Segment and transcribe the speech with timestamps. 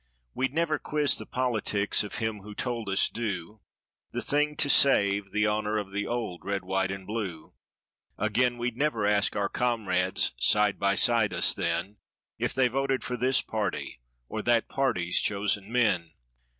[0.33, 3.61] We'd never quiz the politics of him who told us do
[4.13, 7.53] The thing to save the honor of the old Red, White and Blue.
[8.17, 11.97] Again, we'd never ask our comrades side by side us then
[12.39, 16.09] If they voted for this party or that party's chosen men.